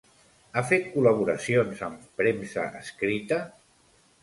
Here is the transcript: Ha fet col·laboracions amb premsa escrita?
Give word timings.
Ha 0.53 0.63
fet 0.69 0.87
col·laboracions 0.93 1.85
amb 1.89 2.09
premsa 2.23 2.65
escrita? 2.83 3.41